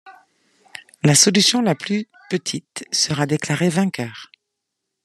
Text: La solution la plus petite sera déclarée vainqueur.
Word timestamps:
La 1.03 1.13
solution 1.13 1.61
la 1.61 1.75
plus 1.75 2.07
petite 2.31 2.85
sera 2.91 3.27
déclarée 3.27 3.69
vainqueur. 3.69 4.31